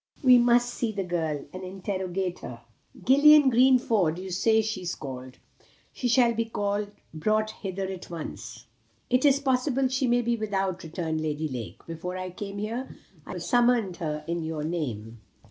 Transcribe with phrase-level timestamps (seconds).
[0.23, 2.61] We must see the girl, and interrogate her.
[3.03, 5.37] Gillian Greenford you say she is called.
[5.93, 6.45] She shall be
[7.13, 8.65] brought hither at once."
[9.11, 11.85] "It is possible she may be without," returned Lady Lake.
[11.85, 12.89] "Before I came here,
[13.27, 15.21] I summoned her in your name."